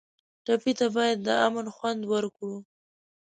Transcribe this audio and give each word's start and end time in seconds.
ټپي 0.45 0.73
ته 0.79 0.87
باید 0.95 1.17
د 1.25 1.27
امن 1.45 1.65
خوند 1.75 2.01
ورکړو. 2.13 2.55